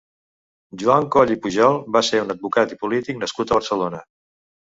[0.83, 4.01] Joan Coll i Pujol va ser un advocat i polític, nascut a Barcelona.